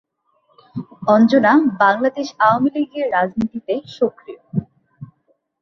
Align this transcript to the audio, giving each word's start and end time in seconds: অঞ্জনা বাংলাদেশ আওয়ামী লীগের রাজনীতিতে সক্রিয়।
অঞ্জনা 1.07 1.51
বাংলাদেশ 1.81 2.27
আওয়ামী 2.39 2.69
লীগের 2.75 3.05
রাজনীতিতে 3.11 3.73
সক্রিয়। 3.97 4.39